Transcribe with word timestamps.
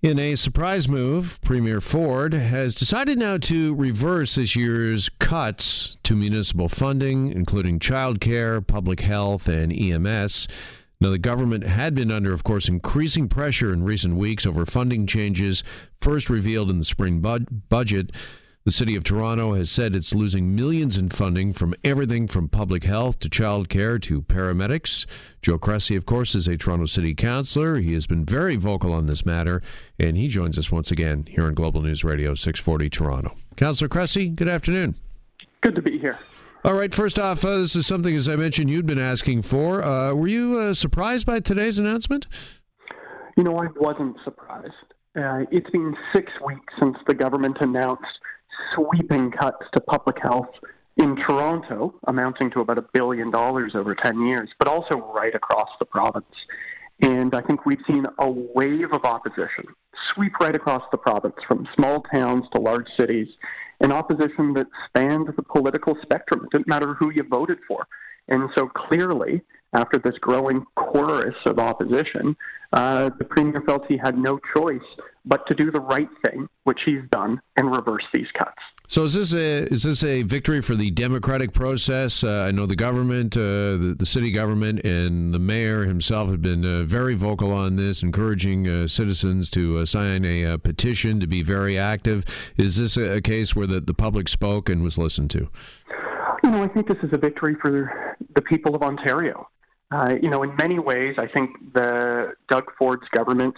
In 0.00 0.20
a 0.20 0.36
surprise 0.36 0.88
move, 0.88 1.40
Premier 1.40 1.80
Ford 1.80 2.32
has 2.32 2.76
decided 2.76 3.18
now 3.18 3.36
to 3.38 3.74
reverse 3.74 4.36
this 4.36 4.54
year's 4.54 5.08
cuts 5.18 5.96
to 6.04 6.14
municipal 6.14 6.68
funding, 6.68 7.32
including 7.32 7.80
childcare, 7.80 8.64
public 8.64 9.00
health, 9.00 9.48
and 9.48 9.72
EMS. 9.72 10.46
Now, 11.00 11.10
the 11.10 11.18
government 11.18 11.64
had 11.64 11.96
been 11.96 12.12
under, 12.12 12.32
of 12.32 12.44
course, 12.44 12.68
increasing 12.68 13.28
pressure 13.28 13.72
in 13.72 13.82
recent 13.82 14.14
weeks 14.14 14.46
over 14.46 14.64
funding 14.64 15.04
changes, 15.04 15.64
first 16.00 16.30
revealed 16.30 16.70
in 16.70 16.78
the 16.78 16.84
spring 16.84 17.18
bud- 17.18 17.68
budget. 17.68 18.12
The 18.68 18.72
City 18.72 18.96
of 18.96 19.02
Toronto 19.02 19.54
has 19.54 19.70
said 19.70 19.96
it's 19.96 20.14
losing 20.14 20.54
millions 20.54 20.98
in 20.98 21.08
funding 21.08 21.54
from 21.54 21.74
everything 21.84 22.28
from 22.28 22.50
public 22.50 22.84
health 22.84 23.18
to 23.20 23.30
child 23.30 23.70
care 23.70 23.98
to 24.00 24.20
paramedics. 24.20 25.06
Joe 25.40 25.56
Cressy, 25.58 25.96
of 25.96 26.04
course, 26.04 26.34
is 26.34 26.46
a 26.46 26.58
Toronto 26.58 26.84
City 26.84 27.14
Councillor. 27.14 27.78
He 27.78 27.94
has 27.94 28.06
been 28.06 28.26
very 28.26 28.56
vocal 28.56 28.92
on 28.92 29.06
this 29.06 29.24
matter, 29.24 29.62
and 29.98 30.18
he 30.18 30.28
joins 30.28 30.58
us 30.58 30.70
once 30.70 30.90
again 30.90 31.24
here 31.30 31.44
on 31.44 31.54
Global 31.54 31.80
News 31.80 32.04
Radio 32.04 32.34
640 32.34 32.90
Toronto. 32.90 33.34
Councillor 33.56 33.88
Cressy, 33.88 34.28
good 34.28 34.50
afternoon. 34.50 34.96
Good 35.62 35.74
to 35.74 35.80
be 35.80 35.98
here. 35.98 36.18
All 36.62 36.74
right, 36.74 36.94
first 36.94 37.18
off, 37.18 37.42
uh, 37.46 37.56
this 37.56 37.74
is 37.74 37.86
something, 37.86 38.14
as 38.14 38.28
I 38.28 38.36
mentioned, 38.36 38.68
you'd 38.68 38.84
been 38.84 39.00
asking 39.00 39.42
for. 39.42 39.82
Uh, 39.82 40.12
were 40.12 40.28
you 40.28 40.58
uh, 40.58 40.74
surprised 40.74 41.24
by 41.24 41.40
today's 41.40 41.78
announcement? 41.78 42.26
You 43.34 43.44
know, 43.44 43.56
I 43.56 43.68
wasn't 43.76 44.18
surprised. 44.24 44.74
Uh, 45.16 45.46
it's 45.50 45.70
been 45.70 45.96
six 46.14 46.30
weeks 46.46 46.74
since 46.78 46.98
the 47.06 47.14
government 47.14 47.56
announced 47.62 48.04
sweeping 48.74 49.30
cuts 49.30 49.64
to 49.74 49.80
public 49.80 50.16
health 50.22 50.50
in 50.96 51.16
Toronto, 51.16 51.94
amounting 52.06 52.50
to 52.50 52.60
about 52.60 52.78
a 52.78 52.84
billion 52.92 53.30
dollars 53.30 53.72
over 53.74 53.94
10 53.94 54.26
years, 54.26 54.50
but 54.58 54.68
also 54.68 54.96
right 55.14 55.34
across 55.34 55.68
the 55.78 55.84
province. 55.84 56.26
And 57.00 57.34
I 57.34 57.40
think 57.42 57.64
we've 57.64 57.82
seen 57.86 58.04
a 58.18 58.28
wave 58.28 58.92
of 58.92 59.04
opposition 59.04 59.64
sweep 60.14 60.32
right 60.40 60.54
across 60.54 60.82
the 60.90 60.98
province, 60.98 61.36
from 61.46 61.68
small 61.76 62.02
towns 62.12 62.44
to 62.54 62.60
large 62.60 62.88
cities, 62.98 63.28
an 63.80 63.92
opposition 63.92 64.52
that 64.54 64.66
spanned 64.86 65.28
the 65.36 65.42
political 65.42 65.96
spectrum. 66.02 66.44
It 66.44 66.50
didn't 66.50 66.68
matter 66.68 66.94
who 66.94 67.10
you 67.10 67.22
voted 67.22 67.58
for. 67.66 67.86
And 68.28 68.50
so 68.56 68.66
clearly, 68.68 69.42
after 69.72 69.98
this 69.98 70.18
growing 70.20 70.64
chorus 70.76 71.36
of 71.46 71.58
opposition, 71.58 72.36
uh, 72.72 73.10
the 73.18 73.24
premier 73.24 73.62
felt 73.66 73.84
he 73.88 73.96
had 73.96 74.18
no 74.18 74.38
choice 74.54 74.80
but 75.24 75.46
to 75.46 75.54
do 75.54 75.70
the 75.70 75.80
right 75.80 76.08
thing, 76.24 76.48
which 76.64 76.80
he's 76.84 77.02
done, 77.10 77.40
and 77.56 77.74
reverse 77.74 78.04
these 78.12 78.26
cuts. 78.38 78.60
So 78.86 79.04
is 79.04 79.12
this 79.12 79.34
a 79.34 79.64
is 79.70 79.82
this 79.82 80.02
a 80.02 80.22
victory 80.22 80.62
for 80.62 80.74
the 80.74 80.90
democratic 80.90 81.52
process? 81.52 82.24
Uh, 82.24 82.46
I 82.48 82.52
know 82.52 82.64
the 82.64 82.76
government, 82.76 83.36
uh, 83.36 83.76
the, 83.76 83.94
the, 83.98 84.06
city 84.06 84.30
government, 84.30 84.80
and 84.80 85.34
the 85.34 85.38
mayor 85.38 85.84
himself 85.84 86.30
have 86.30 86.40
been 86.40 86.64
uh, 86.64 86.84
very 86.84 87.14
vocal 87.14 87.52
on 87.52 87.76
this, 87.76 88.02
encouraging 88.02 88.66
uh, 88.66 88.86
citizens 88.86 89.50
to 89.50 89.78
uh, 89.78 89.84
sign 89.84 90.24
a 90.24 90.56
petition 90.58 91.20
to 91.20 91.26
be 91.26 91.42
very 91.42 91.76
active. 91.78 92.24
Is 92.56 92.78
this 92.78 92.96
a, 92.96 93.16
a 93.16 93.20
case 93.20 93.54
where 93.54 93.66
the, 93.66 93.80
the 93.80 93.94
public 93.94 94.26
spoke 94.28 94.70
and 94.70 94.82
was 94.82 94.96
listened 94.96 95.30
to? 95.32 95.50
You 96.42 96.50
know, 96.50 96.62
I 96.62 96.68
think 96.68 96.88
this 96.88 96.98
is 97.02 97.10
a 97.12 97.18
victory 97.18 97.56
for 97.60 98.16
the 98.34 98.42
people 98.42 98.74
of 98.74 98.82
Ontario. 98.82 99.48
Uh, 99.90 100.16
you 100.22 100.28
know, 100.28 100.42
in 100.42 100.54
many 100.56 100.78
ways, 100.78 101.16
I 101.18 101.26
think 101.26 101.50
the 101.72 102.34
Doug 102.48 102.64
Ford's 102.78 103.08
government 103.08 103.54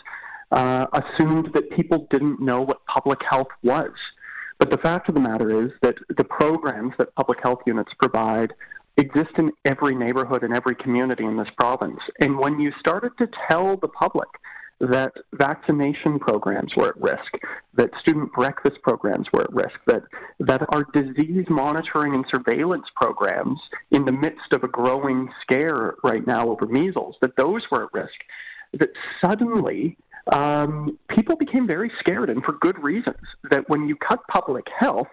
uh, 0.53 0.87
assumed 0.93 1.53
that 1.55 1.71
people 1.71 2.07
didn't 2.11 2.41
know 2.41 2.61
what 2.61 2.85
public 2.87 3.19
health 3.29 3.49
was. 3.63 3.93
But 4.59 4.71
the 4.71 4.79
fact 4.79 5.09
of 5.09 5.15
the 5.15 5.21
matter 5.21 5.65
is 5.65 5.71
that 5.83 5.97
the 6.17 6.25
programs 6.25 6.93
that 6.99 7.15
public 7.15 7.39
health 7.43 7.61
units 7.67 7.93
provide 7.99 8.53
exist 8.97 9.31
in 9.39 9.51
every 9.65 9.95
neighborhood 9.95 10.43
and 10.43 10.55
every 10.55 10.75
community 10.75 11.25
in 11.25 11.37
this 11.37 11.49
province. 11.57 12.01
And 12.21 12.39
when 12.39 12.61
you 12.61 12.73
started 12.79 13.13
to 13.19 13.29
tell 13.49 13.77
the 13.77 13.89
public 13.89 14.29
that 14.81 15.13
vaccination 15.35 16.19
programs 16.19 16.75
were 16.77 16.89
at 16.89 17.01
risk, 17.01 17.33
that 17.75 17.91
student 18.01 18.33
breakfast 18.33 18.77
programs 18.83 19.27
were 19.33 19.43
at 19.43 19.53
risk, 19.53 19.79
that, 19.87 20.03
that 20.39 20.63
our 20.71 20.85
disease 20.95 21.47
monitoring 21.49 22.15
and 22.15 22.25
surveillance 22.33 22.87
programs, 22.97 23.61
in 23.91 24.05
the 24.05 24.13
midst 24.13 24.53
of 24.53 24.65
a 24.65 24.69
growing 24.69 25.29
scare 25.43 25.95
right 26.03 26.27
now 26.27 26.49
over 26.49 26.67
measles, 26.67 27.17
that 27.21 27.37
those 27.37 27.63
were 27.71 27.85
at 27.85 27.93
risk, 27.93 28.15
that 28.73 28.91
suddenly 29.23 29.97
um, 30.33 30.99
people 31.09 31.37
became 31.37 31.67
very 31.67 31.91
scared, 31.99 32.31
and 32.31 32.43
for 32.43 32.53
good 32.61 32.83
reasons, 32.83 33.17
that 33.51 33.69
when 33.69 33.87
you 33.87 33.97
cut 33.97 34.21
public 34.29 34.67
health, 34.79 35.09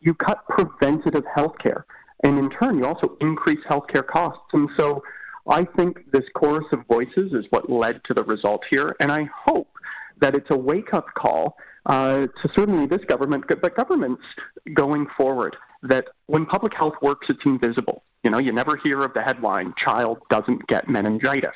you 0.00 0.14
cut 0.14 0.44
preventative 0.48 1.24
health 1.34 1.54
care. 1.62 1.86
And 2.24 2.38
in 2.38 2.50
turn, 2.50 2.78
you 2.78 2.86
also 2.86 3.16
increase 3.20 3.58
healthcare 3.68 4.06
costs. 4.06 4.48
And 4.52 4.68
so 4.76 5.02
I 5.46 5.64
think 5.64 6.10
this 6.12 6.24
chorus 6.34 6.66
of 6.72 6.86
voices 6.86 7.32
is 7.32 7.44
what 7.50 7.68
led 7.68 8.00
to 8.04 8.14
the 8.14 8.24
result 8.24 8.62
here, 8.70 8.94
and 9.00 9.10
I 9.10 9.28
hope 9.46 9.68
that 10.20 10.34
it's 10.34 10.50
a 10.50 10.56
wake 10.56 10.94
up 10.94 11.06
call 11.14 11.56
uh, 11.86 12.26
to 12.26 12.48
certainly 12.56 12.86
this 12.86 13.04
government, 13.06 13.44
but 13.48 13.76
governments 13.76 14.22
going 14.74 15.06
forward, 15.16 15.56
that 15.82 16.06
when 16.26 16.46
public 16.46 16.72
health 16.74 16.94
works, 17.02 17.26
it's 17.28 17.42
invisible. 17.44 18.04
You 18.22 18.30
know, 18.30 18.38
you 18.38 18.52
never 18.52 18.78
hear 18.84 19.00
of 19.00 19.14
the 19.14 19.22
headline, 19.22 19.74
child 19.84 20.18
doesn't 20.30 20.66
get 20.68 20.88
meningitis. 20.88 21.50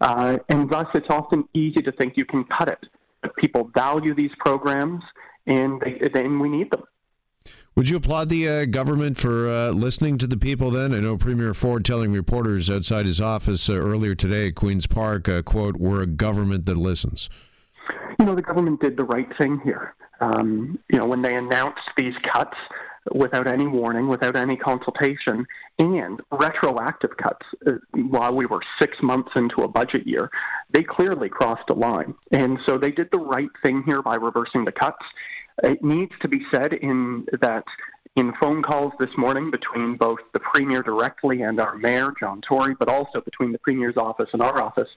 Uh, 0.00 0.38
and 0.50 0.68
thus, 0.68 0.86
it's 0.94 1.06
often 1.08 1.48
easy 1.54 1.80
to 1.80 1.92
think 1.92 2.16
you 2.16 2.26
can 2.26 2.44
cut 2.44 2.68
it. 2.68 2.84
But 3.22 3.34
people 3.36 3.70
value 3.74 4.14
these 4.14 4.32
programs, 4.38 5.02
and, 5.46 5.80
they, 5.80 6.20
and 6.20 6.38
we 6.38 6.50
need 6.50 6.70
them. 6.70 6.82
Would 7.74 7.88
you 7.88 7.96
applaud 7.96 8.28
the 8.28 8.46
uh, 8.46 8.64
government 8.66 9.16
for 9.16 9.48
uh, 9.48 9.70
listening 9.70 10.18
to 10.18 10.26
the 10.26 10.36
people 10.36 10.70
then? 10.70 10.92
I 10.92 11.00
know 11.00 11.16
Premier 11.16 11.54
Ford 11.54 11.86
telling 11.86 12.12
reporters 12.12 12.68
outside 12.68 13.06
his 13.06 13.18
office 13.18 13.66
uh, 13.70 13.72
earlier 13.72 14.14
today 14.14 14.48
at 14.48 14.56
Queen's 14.56 14.86
Park, 14.86 15.26
uh, 15.26 15.40
quote, 15.40 15.78
we're 15.78 16.02
a 16.02 16.06
government 16.06 16.66
that 16.66 16.76
listens. 16.76 17.30
You 18.20 18.26
know, 18.26 18.34
the 18.34 18.42
government 18.42 18.82
did 18.82 18.98
the 18.98 19.04
right 19.04 19.28
thing 19.40 19.58
here. 19.64 19.94
Um, 20.20 20.78
you 20.92 20.98
know, 20.98 21.06
when 21.06 21.22
they 21.22 21.34
announced 21.34 21.80
these 21.96 22.12
cuts 22.30 22.56
without 23.10 23.46
any 23.46 23.66
warning, 23.66 24.06
without 24.06 24.36
any 24.36 24.54
consultation, 24.54 25.46
and 25.78 26.20
retroactive 26.30 27.16
cuts 27.16 27.46
uh, 27.66 27.72
while 27.94 28.34
we 28.34 28.44
were 28.44 28.60
six 28.78 28.98
months 29.02 29.30
into 29.34 29.62
a 29.62 29.68
budget 29.68 30.06
year, 30.06 30.30
they 30.70 30.82
clearly 30.82 31.30
crossed 31.30 31.70
a 31.70 31.74
line. 31.74 32.14
And 32.32 32.58
so 32.66 32.76
they 32.76 32.90
did 32.90 33.08
the 33.12 33.18
right 33.18 33.50
thing 33.62 33.82
here 33.86 34.02
by 34.02 34.16
reversing 34.16 34.66
the 34.66 34.72
cuts 34.72 35.04
it 35.62 35.82
needs 35.82 36.12
to 36.22 36.28
be 36.28 36.44
said 36.52 36.72
in 36.72 37.26
that 37.40 37.64
in 38.16 38.32
phone 38.40 38.62
calls 38.62 38.92
this 38.98 39.10
morning 39.16 39.50
between 39.50 39.96
both 39.96 40.18
the 40.34 40.40
Premier 40.40 40.82
directly 40.82 41.42
and 41.42 41.58
our 41.60 41.76
Mayor, 41.76 42.12
John 42.20 42.42
Tory, 42.42 42.74
but 42.78 42.88
also 42.88 43.20
between 43.22 43.52
the 43.52 43.58
Premier's 43.58 43.96
office 43.96 44.28
and 44.32 44.42
our 44.42 44.60
office, 44.60 44.88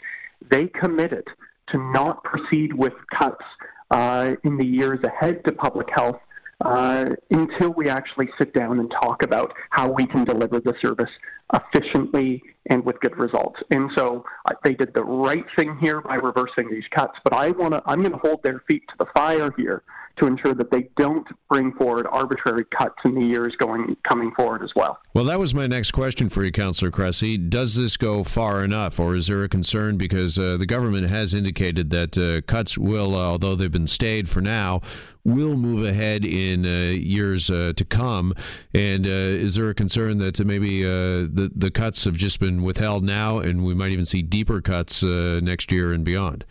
they 0.50 0.68
committed 0.68 1.26
to 1.70 1.78
not 1.78 2.24
proceed 2.24 2.74
with 2.74 2.94
cuts 3.18 3.44
uh, 3.92 4.34
in 4.44 4.58
the 4.58 4.66
years 4.66 5.00
ahead 5.04 5.44
to 5.46 5.54
public 5.54 5.88
health 5.96 6.20
uh, 6.62 7.06
until 7.32 7.72
we 7.72 7.90
actually 7.90 8.30
sit 8.38 8.54
down 8.54 8.80
and 8.80 8.92
talk 8.92 9.24
about 9.24 9.54
how 9.70 9.90
we 9.90 10.06
can 10.06 10.24
deliver 10.24 10.60
the 10.60 10.74
service 10.82 11.10
efficiently 11.54 12.42
and 12.70 12.84
with 12.86 13.00
good 13.00 13.16
results. 13.18 13.60
And 13.72 13.90
so 13.96 14.26
uh, 14.46 14.54
they 14.64 14.74
did 14.74 14.94
the 14.94 15.04
right 15.04 15.46
thing 15.58 15.78
here 15.82 16.02
by 16.02 16.16
reversing 16.16 16.70
these 16.70 16.86
cuts. 16.96 17.18
But 17.24 17.34
I 17.34 17.52
want 17.52 17.74
to, 17.74 17.84
I'm 17.86 18.00
going 18.00 18.14
to 18.14 18.18
hold 18.18 18.44
their 18.44 18.62
feet 18.68 18.84
to 18.90 18.96
the 19.00 19.06
fire 19.14 19.52
here 19.58 19.84
to 20.18 20.28
ensure 20.28 20.54
that 20.54 20.72
they 20.72 20.90
don't 20.98 21.28
bring 21.50 21.74
forward 21.74 22.08
arbitrary 22.10 22.66
cuts 22.78 22.96
in 23.06 23.16
the 23.16 23.26
years 23.26 23.54
going 23.58 23.96
coming 24.08 24.32
forward 24.36 24.64
as 24.64 24.72
well. 24.76 25.00
Well, 25.14 25.26
that 25.26 25.40
was 25.40 25.54
my 25.54 25.68
next 25.68 25.92
question 25.92 26.30
for 26.30 26.44
you, 26.44 26.52
Councillor 26.52 26.92
Cressy. 26.92 27.38
Does 27.38 27.76
this 27.76 27.98
go 27.98 28.24
far 28.24 28.64
enough, 28.64 29.00
or 29.00 29.16
is 29.16 29.28
there 29.28 29.44
a 29.44 29.50
concern 29.50 29.98
because 29.98 30.38
uh, 30.40 30.58
the 30.58 30.66
government 30.66 31.10
has 31.10 31.34
indicated 31.34 31.90
that 31.90 32.18
uh, 32.18 32.42
cuts 32.52 32.78
will, 32.78 33.16
uh, 33.16 33.20
although 33.20 33.56
they've 33.56 33.72
been 33.72 33.88
stayed 33.88 34.30
for 34.30 34.42
now, 34.42 34.82
will 35.24 35.58
move 35.58 35.84
ahead 35.84 36.26
in 36.26 36.66
uh, 36.66 36.92
years 36.92 37.50
uh, 37.50 37.74
to 37.76 37.84
come. 37.84 38.34
And 38.74 39.08
uh, 39.08 39.10
is 39.10 39.56
there 39.56 39.70
a 39.70 39.74
concern 39.74 40.20
that 40.20 40.44
maybe 40.46 40.84
the 40.84 41.52
the 41.56 41.72
cuts 41.72 42.04
have 42.04 42.16
just 42.16 42.40
been 42.40 42.62
withheld 42.62 43.04
now, 43.04 43.40
and 43.40 43.66
we 43.66 43.74
might 43.74 43.90
even 43.90 44.06
see 44.06 44.22
deeper 44.22 44.62
cuts 44.62 45.04
next 45.04 45.72
year 45.72 45.92
and 45.92 46.06
beyond? 46.06 46.46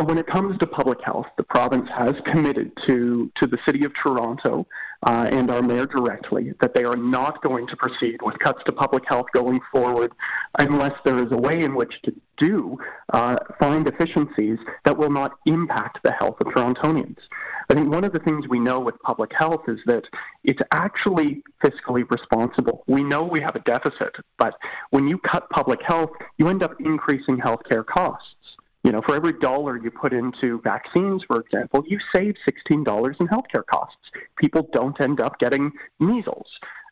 Well, 0.00 0.06
when 0.06 0.16
it 0.16 0.28
comes 0.28 0.56
to 0.60 0.66
public 0.66 0.98
health, 1.04 1.26
the 1.36 1.42
province 1.42 1.86
has 1.94 2.14
committed 2.32 2.72
to 2.86 3.30
to 3.36 3.46
the 3.46 3.58
city 3.66 3.84
of 3.84 3.92
Toronto 4.02 4.66
uh, 5.06 5.28
and 5.30 5.50
our 5.50 5.60
mayor 5.60 5.84
directly 5.84 6.54
that 6.62 6.74
they 6.74 6.84
are 6.84 6.96
not 6.96 7.42
going 7.42 7.66
to 7.66 7.76
proceed 7.76 8.16
with 8.22 8.38
cuts 8.38 8.62
to 8.64 8.72
public 8.72 9.04
health 9.06 9.26
going 9.34 9.60
forward 9.70 10.12
unless 10.58 10.94
there 11.04 11.18
is 11.18 11.30
a 11.32 11.36
way 11.36 11.62
in 11.64 11.74
which 11.74 11.92
to 12.04 12.14
do 12.38 12.78
find 13.60 13.86
efficiencies 13.86 14.58
that 14.86 14.96
will 14.96 15.10
not 15.10 15.32
impact 15.44 15.98
the 16.02 16.12
health 16.12 16.36
of 16.40 16.46
Torontonians. 16.54 17.18
I 17.68 17.74
think 17.74 17.92
one 17.92 18.04
of 18.04 18.14
the 18.14 18.20
things 18.20 18.48
we 18.48 18.58
know 18.58 18.80
with 18.80 18.98
public 19.00 19.30
health 19.38 19.68
is 19.68 19.78
that 19.84 20.04
it's 20.44 20.62
actually 20.72 21.42
fiscally 21.62 22.10
responsible. 22.10 22.84
We 22.86 23.04
know 23.04 23.22
we 23.22 23.40
have 23.40 23.54
a 23.54 23.60
deficit, 23.60 24.16
but 24.38 24.54
when 24.90 25.06
you 25.06 25.18
cut 25.18 25.48
public 25.50 25.80
health, 25.86 26.10
you 26.38 26.48
end 26.48 26.62
up 26.62 26.80
increasing 26.80 27.36
healthcare 27.36 27.84
costs. 27.84 28.34
You 28.82 28.92
know, 28.92 29.02
for 29.06 29.14
every 29.14 29.34
dollar 29.34 29.76
you 29.76 29.90
put 29.90 30.12
into 30.12 30.60
vaccines, 30.62 31.22
for 31.26 31.40
example, 31.40 31.84
you 31.86 31.98
save 32.14 32.34
$16 32.70 33.20
in 33.20 33.28
healthcare 33.28 33.66
costs. 33.66 33.98
People 34.36 34.68
don't 34.72 34.98
end 35.00 35.20
up 35.20 35.38
getting 35.38 35.70
measles. 35.98 36.46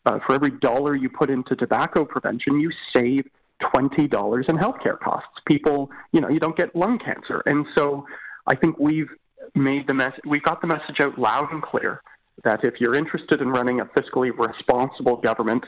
Uh, 0.04 0.18
for 0.26 0.34
every 0.34 0.50
dollar 0.50 0.96
you 0.96 1.08
put 1.08 1.30
into 1.30 1.56
tobacco 1.56 2.04
prevention, 2.04 2.60
you 2.60 2.70
save 2.94 3.26
$20 3.62 4.48
in 4.48 4.56
healthcare 4.56 4.98
costs. 4.98 5.30
People, 5.46 5.90
you 6.12 6.20
know, 6.20 6.28
you 6.28 6.38
don't 6.38 6.56
get 6.56 6.74
lung 6.76 6.98
cancer. 6.98 7.42
And 7.46 7.66
so 7.76 8.06
I 8.46 8.54
think 8.54 8.78
we've 8.78 9.10
made 9.54 9.86
the 9.86 9.94
mess- 9.94 10.20
we've 10.24 10.42
got 10.42 10.60
the 10.60 10.66
message 10.66 11.00
out 11.00 11.18
loud 11.18 11.52
and 11.52 11.62
clear 11.62 12.02
that 12.44 12.64
if 12.64 12.80
you're 12.80 12.94
interested 12.94 13.40
in 13.40 13.48
running 13.48 13.80
a 13.80 13.84
fiscally 13.86 14.30
responsible 14.36 15.16
government, 15.16 15.64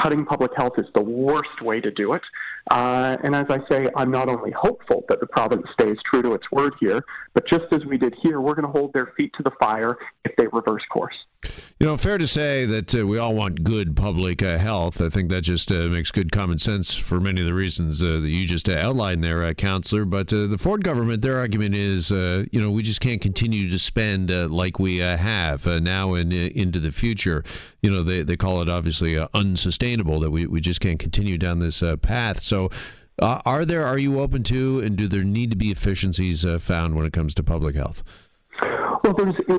cutting 0.00 0.24
public 0.24 0.52
health 0.56 0.72
is 0.78 0.86
the 0.94 1.02
worst 1.02 1.60
way 1.60 1.80
to 1.80 1.90
do 1.90 2.12
it. 2.14 2.22
Uh, 2.70 3.16
and 3.22 3.34
as 3.34 3.46
I 3.50 3.58
say, 3.70 3.88
I'm 3.94 4.10
not 4.10 4.28
only 4.28 4.50
hopeful 4.50 5.04
that 5.08 5.20
the 5.20 5.26
province 5.26 5.66
stays 5.72 5.96
true 6.10 6.22
to 6.22 6.32
its 6.32 6.50
word 6.50 6.72
here, 6.80 7.04
but 7.34 7.46
just 7.46 7.64
as 7.72 7.84
we 7.84 7.98
did 7.98 8.14
here, 8.22 8.40
we're 8.40 8.54
going 8.54 8.66
to 8.66 8.72
hold 8.72 8.92
their 8.94 9.12
feet 9.16 9.32
to 9.36 9.42
the 9.42 9.50
fire 9.60 9.98
if 10.24 10.34
they 10.36 10.46
reverse 10.46 10.82
course. 10.90 11.14
You 11.78 11.86
know, 11.86 11.98
fair 11.98 12.16
to 12.16 12.26
say 12.26 12.64
that 12.64 12.94
uh, 12.94 13.06
we 13.06 13.18
all 13.18 13.34
want 13.34 13.64
good 13.64 13.96
public 13.96 14.42
uh, 14.42 14.56
health. 14.56 15.02
I 15.02 15.10
think 15.10 15.28
that 15.28 15.42
just 15.42 15.70
uh, 15.70 15.88
makes 15.88 16.10
good 16.10 16.32
common 16.32 16.56
sense 16.56 16.94
for 16.94 17.20
many 17.20 17.42
of 17.42 17.46
the 17.46 17.52
reasons 17.52 18.02
uh, 18.02 18.20
that 18.20 18.28
you 18.30 18.46
just 18.46 18.66
uh, 18.68 18.72
outlined 18.72 19.22
there, 19.22 19.52
Councillor. 19.52 20.06
But 20.06 20.28
the 20.28 20.56
Ford 20.58 20.84
government, 20.84 21.20
their 21.20 21.36
argument 21.36 21.74
is, 21.74 22.10
you 22.10 22.48
know, 22.54 22.70
we 22.70 22.82
just 22.82 23.00
can't 23.00 23.20
continue 23.20 23.68
to 23.68 23.78
spend 23.78 24.30
like 24.50 24.78
we 24.78 24.98
have 24.98 25.66
now 25.66 26.14
and 26.14 26.32
into 26.32 26.80
the 26.80 26.92
future. 26.92 27.44
You 27.82 27.90
know, 27.90 28.02
they, 28.02 28.22
they 28.22 28.36
call 28.36 28.62
it 28.62 28.70
obviously 28.70 29.18
unsustainable, 29.34 30.20
that 30.20 30.30
we, 30.30 30.46
we 30.46 30.62
just 30.62 30.80
can't 30.80 30.98
continue 30.98 31.36
down 31.36 31.58
this 31.58 31.82
path. 32.00 32.40
So, 32.42 32.53
uh, 33.18 33.40
are 33.44 33.64
there? 33.64 33.84
Are 33.84 33.98
you 33.98 34.20
open 34.20 34.42
to, 34.44 34.80
and 34.80 34.96
do 34.96 35.06
there 35.06 35.24
need 35.24 35.50
to 35.50 35.56
be 35.56 35.70
efficiencies 35.70 36.44
uh, 36.44 36.58
found 36.58 36.96
when 36.96 37.06
it 37.06 37.12
comes 37.12 37.34
to 37.34 37.42
public 37.42 37.76
health? 37.76 38.02
Well, 39.04 39.12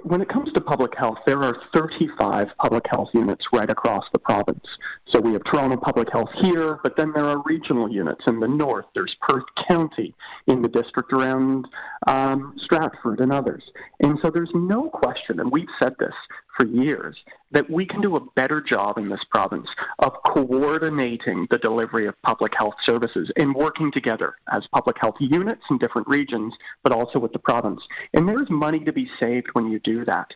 when 0.05 0.21
it 0.21 0.29
comes 0.29 0.51
to 0.53 0.61
public 0.61 0.93
health, 0.97 1.19
there 1.27 1.43
are 1.43 1.55
35 1.75 2.47
public 2.57 2.83
health 2.89 3.09
units 3.13 3.45
right 3.53 3.69
across 3.69 4.03
the 4.11 4.17
province. 4.17 4.65
So 5.13 5.19
we 5.19 5.33
have 5.33 5.43
Toronto 5.43 5.77
Public 5.77 6.11
Health 6.11 6.29
here, 6.41 6.79
but 6.81 6.97
then 6.97 7.11
there 7.13 7.25
are 7.25 7.43
regional 7.45 7.87
units 7.87 8.21
in 8.25 8.39
the 8.39 8.47
north. 8.47 8.85
There's 8.95 9.15
Perth 9.21 9.43
County 9.67 10.15
in 10.47 10.63
the 10.63 10.67
district 10.67 11.13
around 11.13 11.67
um, 12.07 12.55
Stratford 12.63 13.19
and 13.19 13.31
others. 13.31 13.61
And 13.99 14.17
so 14.23 14.31
there's 14.31 14.49
no 14.55 14.89
question, 14.89 15.39
and 15.39 15.51
we've 15.51 15.69
said 15.79 15.93
this 15.99 16.15
for 16.57 16.65
years, 16.67 17.15
that 17.51 17.69
we 17.69 17.85
can 17.85 18.01
do 18.01 18.15
a 18.15 18.25
better 18.35 18.61
job 18.61 18.97
in 18.97 19.09
this 19.09 19.23
province 19.29 19.67
of 19.99 20.13
coordinating 20.25 21.47
the 21.51 21.57
delivery 21.59 22.07
of 22.07 22.21
public 22.23 22.53
health 22.57 22.75
services 22.85 23.31
and 23.37 23.53
working 23.53 23.91
together 23.91 24.35
as 24.51 24.63
public 24.73 24.97
health 24.99 25.15
units 25.19 25.61
in 25.69 25.77
different 25.77 26.07
regions, 26.07 26.53
but 26.83 26.91
also 26.91 27.19
with 27.19 27.33
the 27.33 27.39
province. 27.39 27.81
And 28.13 28.27
there 28.27 28.41
is 28.41 28.49
money 28.49 28.79
to 28.79 28.93
be 28.93 29.09
saved 29.19 29.47
when 29.53 29.71
you 29.71 29.79
do 29.79 30.05
that. 30.05 30.27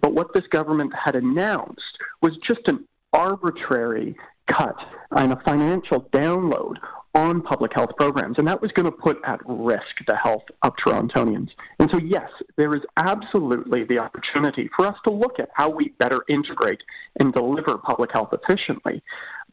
But 0.00 0.14
what 0.14 0.32
this 0.34 0.46
government 0.50 0.92
had 0.94 1.14
announced 1.14 1.98
was 2.22 2.36
just 2.46 2.66
an 2.66 2.84
arbitrary 3.12 4.16
cut 4.48 4.76
and 5.10 5.32
a 5.32 5.40
financial 5.44 6.02
download 6.12 6.76
on 7.14 7.42
public 7.42 7.72
health 7.74 7.90
programs, 7.96 8.36
and 8.38 8.46
that 8.46 8.60
was 8.60 8.70
going 8.72 8.86
to 8.86 8.92
put 8.92 9.18
at 9.24 9.40
risk 9.46 9.86
the 10.06 10.16
health 10.16 10.44
of 10.62 10.72
Torontonians. 10.76 11.48
And 11.78 11.90
so, 11.90 11.98
yes, 11.98 12.30
there 12.56 12.74
is 12.74 12.82
absolutely 12.96 13.84
the 13.84 13.98
opportunity 13.98 14.68
for 14.76 14.86
us 14.86 14.96
to 15.06 15.12
look 15.12 15.40
at 15.40 15.48
how 15.54 15.70
we 15.70 15.88
better 15.98 16.20
integrate 16.28 16.80
and 17.18 17.32
deliver 17.32 17.78
public 17.78 18.10
health 18.12 18.32
efficiently. 18.32 19.02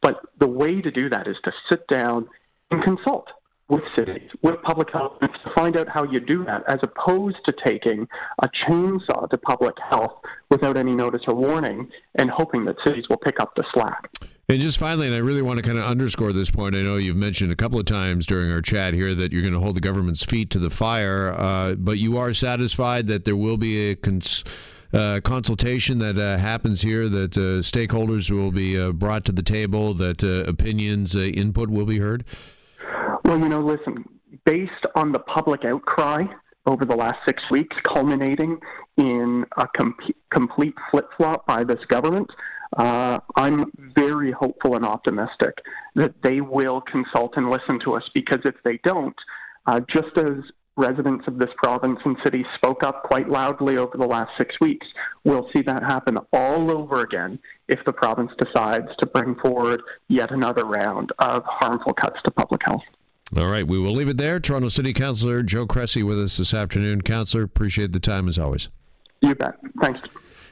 But 0.02 0.19
the 0.40 0.48
way 0.48 0.81
to 0.81 0.92
do 0.92 1.10
that 1.10 1.28
is 1.28 1.38
to 1.46 1.52
sit 1.69 1.88
down 1.88 2.28
and 2.72 2.84
consult 2.84 3.28
with 3.68 3.81
cities, 3.98 4.30
with 4.44 4.62
public 4.62 4.92
health, 4.92 5.13
to 5.22 5.52
find 5.56 5.75
out 5.75 5.88
how 5.90 6.04
you 6.04 6.19
do 6.19 6.46
that, 6.46 6.63
as 6.68 6.80
opposed 6.84 7.38
to 7.46 7.54
taking 7.66 8.07
a 8.44 8.48
chainsaw 8.48 9.28
to 9.30 9.38
public 9.38 9.75
health 9.90 10.13
without 10.52 10.78
any 10.78 10.94
notice 10.94 11.22
or 11.28 11.34
warning 11.34 11.90
and 12.16 12.30
hoping 12.30 12.66
that 12.66 12.75
cities 12.86 13.06
will 13.10 13.18
pick 13.18 13.40
up 13.40 13.56
the 13.56 13.63
slack. 13.74 14.12
And 14.47 14.59
just 14.59 14.77
finally, 14.77 15.07
and 15.07 15.15
I 15.15 15.19
really 15.19 15.42
want 15.42 15.57
to 15.57 15.63
kind 15.63 15.80
of 15.80 15.86
underscore 15.86 16.31
this 16.31 16.51
point. 16.51 16.75
I 16.75 16.81
know 16.83 16.97
you've 16.97 17.15
mentioned 17.15 17.51
a 17.51 17.56
couple 17.56 17.80
of 17.80 17.86
times 17.86 18.27
during 18.27 18.51
our 18.51 18.62
chat 18.62 18.94
here 18.94 19.15
that 19.15 19.31
you're 19.31 19.42
going 19.42 19.56
to 19.56 19.59
hold 19.59 19.75
the 19.75 19.81
government's 19.81 20.24
feet 20.24 20.51
to 20.51 20.59
the 20.59 20.69
fire, 20.69 21.33
uh, 21.36 21.74
but 21.74 21.97
you 21.97 22.18
are 22.18 22.31
satisfied 22.31 23.07
that 23.07 23.25
there 23.25 23.36
will 23.36 23.57
be 23.57 23.89
a 23.89 23.95
cons- 23.95 24.44
uh, 24.94 25.19
consultation 25.24 25.97
that 25.97 26.18
uh, 26.19 26.38
happens 26.38 26.81
here, 26.81 27.09
that 27.09 27.36
uh, 27.36 27.59
stakeholders 27.62 28.30
will 28.30 28.51
be 28.51 28.80
uh, 28.80 28.92
brought 28.92 29.25
to 29.25 29.31
the 29.31 29.42
table, 29.42 29.95
that 29.95 30.24
uh, 30.24 30.47
opinions, 30.47 31.15
input 31.15 31.69
will 31.69 31.88
be 31.88 31.97
heard? 31.97 32.24
Well, 33.24 33.39
you 33.39 33.50
know, 33.50 33.62
listen, 33.62 34.07
based 34.45 34.86
on 34.95 35.12
the 35.12 35.19
public 35.19 35.65
outcry 35.65 36.24
over 36.68 36.86
the 36.86 36.95
last 36.95 37.18
six 37.27 37.42
weeks, 37.50 37.75
culminating 37.88 38.59
in 38.97 39.44
a 39.57 39.65
com- 39.75 39.97
complete 40.31 40.75
flip 40.92 41.09
flop 41.18 41.47
by 41.47 41.63
this 41.63 41.83
government, 41.89 42.30
uh, 42.75 43.19
I'm 43.36 43.72
very 43.95 44.31
hopeful 44.31 44.75
and 44.75 44.86
optimistic 44.86 45.57
that 45.95 46.13
they 46.24 46.42
will 46.42 46.81
consult 46.81 47.33
and 47.38 47.50
listen 47.50 47.80
to 47.86 47.94
us 47.95 48.04
because 48.13 48.39
if 48.45 48.56
they 48.63 48.80
don't, 48.83 49.16
uh, 49.66 49.80
just 49.94 50.18
as 50.18 50.44
residents 50.77 51.25
of 51.27 51.38
this 51.38 51.50
province 51.57 52.00
and 52.04 52.18
city 52.24 52.45
spoke 52.56 52.83
up 52.83 53.04
quite 53.04 53.30
loudly 53.30 53.77
over 53.77 53.98
the 53.98 54.06
last 54.06 54.30
six 54.38 54.54
weeks, 54.60 54.86
we'll 55.24 55.50
see 55.56 55.62
that 55.62 55.83
happen 55.83 56.18
all 56.33 56.69
over 56.69 57.01
again 57.01 57.39
if 57.69 57.80
the 57.86 57.94
province 57.94 58.31
decides 58.39 58.89
to 59.00 59.06
bring 59.06 59.36
forward 59.36 59.81
yet 60.10 60.31
another 60.31 60.66
round 60.66 61.12
of 61.19 61.44
harmful 61.45 61.94
cuts 61.94 62.18
to 62.25 62.31
public 62.31 62.62
health. 62.66 62.83
All 63.38 63.48
right, 63.48 63.66
we 63.66 63.80
will 63.80 63.94
leave 63.94 64.10
it 64.10 64.18
there. 64.18 64.39
Toronto 64.39 64.69
City 64.69 64.94
Councilor 64.94 65.42
Joe 65.44 65.66
Cressy 65.66 66.04
with 66.04 66.19
us 66.21 66.38
this 66.38 66.54
afternoon. 66.54 67.01
Councilor, 67.01 67.44
appreciate 67.44 67.92
the 67.92 68.00
time 68.00 68.28
as 68.28 68.38
always. 68.38 68.69
You 69.21 69.33
bet. 69.33 69.56
Thanks. 69.81 70.00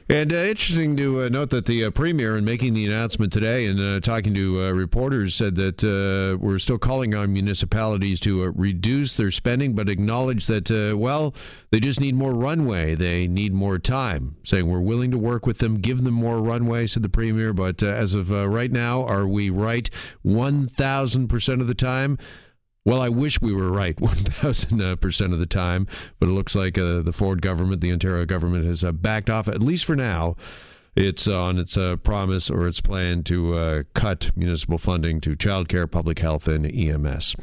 And 0.06 0.34
uh, 0.34 0.36
interesting 0.36 0.98
to 0.98 1.22
uh, 1.22 1.28
note 1.30 1.48
that 1.48 1.64
the 1.64 1.86
uh, 1.86 1.90
premier, 1.90 2.36
in 2.36 2.44
making 2.44 2.74
the 2.74 2.84
announcement 2.84 3.32
today 3.32 3.64
and 3.64 3.80
uh, 3.80 4.00
talking 4.00 4.34
to 4.34 4.62
uh, 4.62 4.70
reporters, 4.72 5.34
said 5.34 5.54
that 5.54 5.82
uh, 5.82 6.36
we're 6.36 6.58
still 6.58 6.76
calling 6.76 7.14
on 7.14 7.32
municipalities 7.32 8.20
to 8.20 8.52
reduce 8.54 9.16
their 9.16 9.30
spending, 9.30 9.72
but 9.72 9.88
acknowledge 9.88 10.46
that, 10.46 10.70
well, 10.94 11.34
they 11.70 11.80
just 11.80 12.00
need 12.00 12.14
more 12.14 12.34
runway. 12.34 12.94
They 12.94 13.26
need 13.26 13.54
more 13.54 13.78
time. 13.78 14.36
Saying 14.42 14.66
we're 14.66 14.80
willing 14.80 15.10
to 15.10 15.18
work 15.18 15.46
with 15.46 15.58
them, 15.58 15.80
give 15.80 16.04
them 16.04 16.14
more 16.14 16.42
runway, 16.42 16.86
said 16.86 17.02
the 17.02 17.08
premier. 17.08 17.54
But 17.54 17.82
as 17.82 18.14
of 18.14 18.30
right 18.30 18.70
now, 18.70 19.04
are 19.06 19.26
we 19.26 19.48
right 19.48 19.88
1,000% 20.22 21.60
of 21.62 21.66
the 21.66 21.74
time? 21.74 22.18
Well, 22.86 23.00
I 23.00 23.08
wish 23.08 23.40
we 23.40 23.54
were 23.54 23.70
right 23.70 23.96
1,000% 24.00 25.32
of 25.32 25.38
the 25.38 25.46
time, 25.46 25.86
but 26.18 26.28
it 26.28 26.32
looks 26.32 26.54
like 26.54 26.76
uh, 26.76 27.00
the 27.00 27.12
Ford 27.12 27.40
government, 27.40 27.80
the 27.80 27.92
Ontario 27.92 28.26
government, 28.26 28.66
has 28.66 28.84
uh, 28.84 28.92
backed 28.92 29.30
off, 29.30 29.48
at 29.48 29.62
least 29.62 29.86
for 29.86 29.96
now. 29.96 30.36
It's 30.94 31.26
on 31.26 31.58
its 31.58 31.76
uh, 31.76 31.96
promise 31.96 32.50
or 32.50 32.68
its 32.68 32.80
plan 32.80 33.22
to 33.24 33.54
uh, 33.54 33.82
cut 33.94 34.30
municipal 34.36 34.78
funding 34.78 35.20
to 35.22 35.34
childcare, 35.34 35.90
public 35.90 36.18
health, 36.20 36.46
and 36.46 36.66
EMS. 36.66 37.34